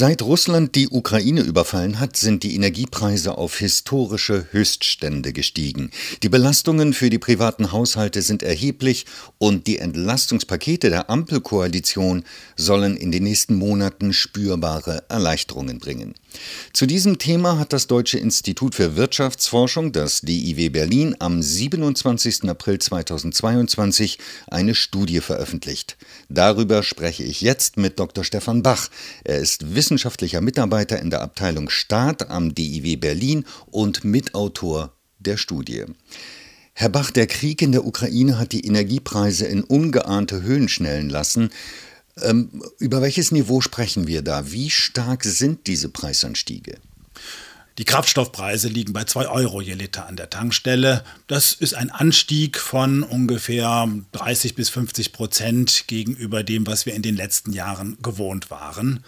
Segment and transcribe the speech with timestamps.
[0.00, 5.90] Seit Russland die Ukraine überfallen hat, sind die Energiepreise auf historische Höchststände gestiegen.
[6.22, 9.04] Die Belastungen für die privaten Haushalte sind erheblich
[9.36, 12.24] und die Entlastungspakete der Ampelkoalition
[12.56, 16.14] sollen in den nächsten Monaten spürbare Erleichterungen bringen.
[16.72, 22.48] Zu diesem Thema hat das Deutsche Institut für Wirtschaftsforschung, das DIW Berlin, am 27.
[22.48, 25.98] April 2022 eine Studie veröffentlicht.
[26.30, 28.24] Darüber spreche ich jetzt mit Dr.
[28.24, 28.88] Stefan Bach.
[29.24, 35.84] Er ist wissenschaftlicher Mitarbeiter in der Abteilung Staat am DIW Berlin und Mitautor der Studie.
[36.74, 41.50] Herr Bach, der Krieg in der Ukraine hat die Energiepreise in ungeahnte Höhen schnellen lassen.
[42.22, 44.52] Ähm, über welches Niveau sprechen wir da?
[44.52, 46.76] Wie stark sind diese Preisanstiege?
[47.78, 51.02] Die Kraftstoffpreise liegen bei 2 Euro je Liter an der Tankstelle.
[51.26, 57.02] Das ist ein Anstieg von ungefähr 30 bis 50 Prozent gegenüber dem, was wir in
[57.02, 59.02] den letzten Jahren gewohnt waren.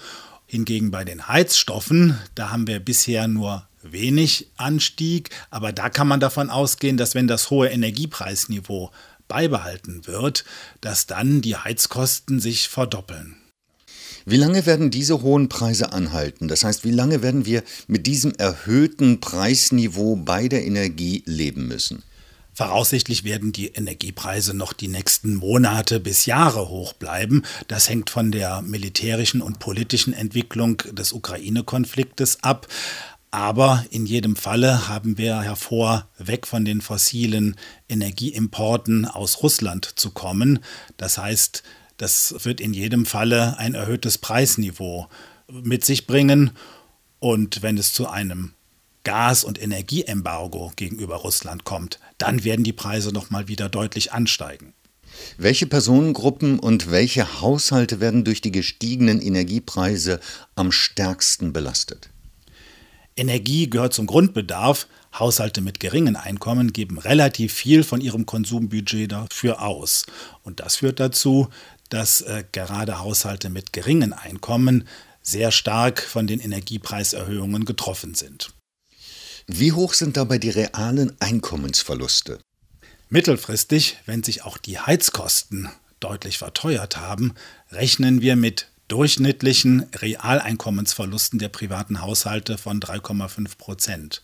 [0.53, 6.21] Hingegen bei den Heizstoffen, da haben wir bisher nur wenig Anstieg, aber da kann man
[6.21, 8.91] davon ausgehen, dass wenn das hohe Energiepreisniveau
[9.29, 10.45] beibehalten wird,
[10.83, 13.37] dass dann die Heizkosten sich verdoppeln.
[14.27, 16.49] Wie lange werden diese hohen Preise anhalten?
[16.49, 22.03] Das heißt, wie lange werden wir mit diesem erhöhten Preisniveau bei der Energie leben müssen?
[22.55, 27.45] Voraussichtlich werden die Energiepreise noch die nächsten Monate bis Jahre hoch bleiben.
[27.67, 32.69] Das hängt von der militärischen und politischen Entwicklung des Ukraine-Konfliktes ab.
[33.31, 37.57] Aber in jedem Falle haben wir hervor, weg von den fossilen
[37.89, 40.59] Energieimporten aus Russland zu kommen.
[40.99, 41.63] Das heißt,
[41.97, 45.09] das wird in jedem Falle ein erhöhtes Preisniveau
[45.51, 46.51] mit sich bringen.
[47.21, 48.53] Und wenn es zu einem
[49.05, 54.75] Gas- und Energieembargo gegenüber Russland kommt, dann werden die Preise noch mal wieder deutlich ansteigen.
[55.37, 60.21] Welche Personengruppen und welche Haushalte werden durch die gestiegenen Energiepreise
[60.55, 62.11] am stärksten belastet?
[63.17, 64.87] Energie gehört zum Grundbedarf.
[65.19, 70.07] Haushalte mit geringen Einkommen geben relativ viel von ihrem Konsumbudget dafür aus.
[70.43, 71.49] Und das führt dazu,
[71.91, 74.89] dass äh, gerade Haushalte mit geringen Einkommen
[75.21, 78.55] sehr stark von den Energiepreiserhöhungen getroffen sind.
[79.47, 82.39] Wie hoch sind dabei die realen Einkommensverluste?
[83.09, 85.69] Mittelfristig, wenn sich auch die Heizkosten
[86.01, 87.35] deutlich verteuert haben,
[87.71, 94.23] rechnen wir mit durchschnittlichen Realeinkommensverlusten der privaten Haushalte von 3,5 Prozent.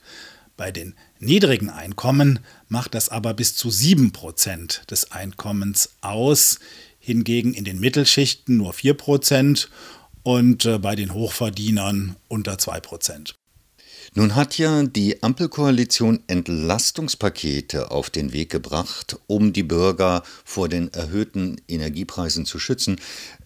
[0.56, 6.58] Bei den niedrigen Einkommen macht das aber bis zu 7 Prozent des Einkommens aus,
[6.98, 9.70] hingegen in den Mittelschichten nur 4 Prozent
[10.22, 13.37] und äh, bei den Hochverdienern unter 2 Prozent.
[14.14, 20.92] Nun hat ja die Ampelkoalition Entlastungspakete auf den Weg gebracht, um die Bürger vor den
[20.92, 23.00] erhöhten Energiepreisen zu schützen.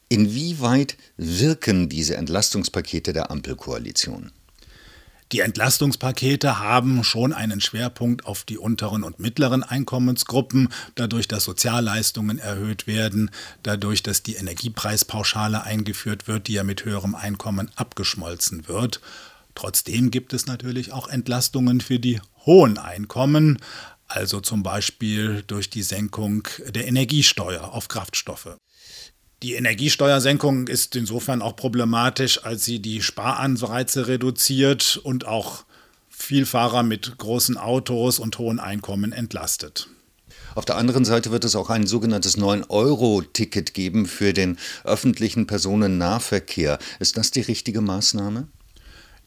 [0.08, 4.30] Inwieweit wirken diese Entlastungspakete der Ampelkoalition?
[5.32, 12.38] Die Entlastungspakete haben schon einen Schwerpunkt auf die unteren und mittleren Einkommensgruppen, dadurch, dass Sozialleistungen
[12.38, 13.30] erhöht werden,
[13.62, 19.00] dadurch, dass die Energiepreispauschale eingeführt wird, die ja mit höherem Einkommen abgeschmolzen wird.
[19.54, 23.58] Trotzdem gibt es natürlich auch Entlastungen für die hohen Einkommen,
[24.08, 28.56] also zum Beispiel durch die Senkung der Energiesteuer auf Kraftstoffe.
[29.42, 35.64] Die Energiesteuersenkung ist insofern auch problematisch, als sie die Sparanreize reduziert und auch
[36.08, 39.88] Vielfahrer mit großen Autos und hohen Einkommen entlastet.
[40.54, 46.78] Auf der anderen Seite wird es auch ein sogenanntes 9-Euro-Ticket geben für den öffentlichen Personennahverkehr.
[47.00, 48.46] Ist das die richtige Maßnahme?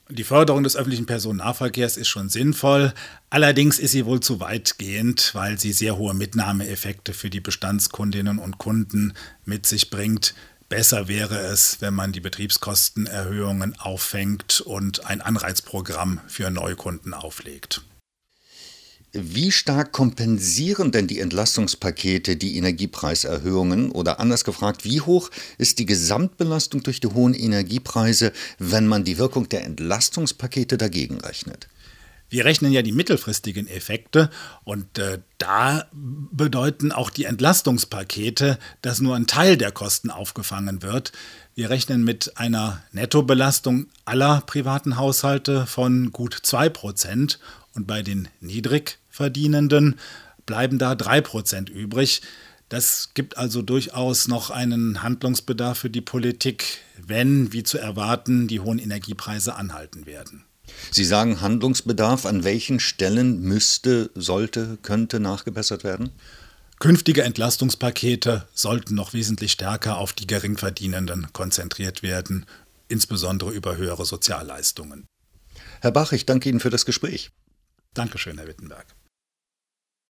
[0.09, 2.93] Die Förderung des öffentlichen Personennahverkehrs ist schon sinnvoll,
[3.31, 8.59] allerdings ist sie wohl zu weitgehend, weil sie sehr hohe Mitnahmeeffekte für die Bestandskundinnen und
[8.59, 9.13] Kunden
[9.45, 10.35] mit sich bringt.
[10.69, 17.81] Besser wäre es, wenn man die Betriebskostenerhöhungen auffängt und ein Anreizprogramm für Neukunden auflegt.
[19.17, 23.91] Wie stark kompensieren denn die Entlastungspakete die Energiepreiserhöhungen?
[23.91, 29.17] Oder anders gefragt, wie hoch ist die Gesamtbelastung durch die hohen Energiepreise, wenn man die
[29.17, 31.69] Wirkung der Entlastungspakete dagegen rechnet?
[32.27, 34.29] Wir rechnen ja die mittelfristigen Effekte
[34.65, 41.13] und äh, da bedeuten auch die Entlastungspakete, dass nur ein Teil der Kosten aufgefangen wird.
[41.53, 47.39] Wir rechnen mit einer Nettobelastung aller privaten Haushalte von gut 2 Prozent
[47.75, 48.27] und bei den
[49.15, 49.99] Niedrigverdienenden
[50.45, 52.21] bleiben da 3% übrig.
[52.69, 58.59] Das gibt also durchaus noch einen Handlungsbedarf für die Politik, wenn, wie zu erwarten, die
[58.59, 60.43] hohen Energiepreise anhalten werden.
[60.91, 62.25] Sie sagen Handlungsbedarf.
[62.25, 66.09] An welchen Stellen müsste, sollte, könnte nachgebessert werden?
[66.79, 72.45] Künftige Entlastungspakete sollten noch wesentlich stärker auf die Geringverdienenden konzentriert werden
[72.87, 75.07] insbesondere über höhere Sozialleistungen.
[75.81, 77.31] Herr Bach, ich danke Ihnen für das Gespräch.
[77.95, 78.85] Dankeschön, Herr Wittenberg.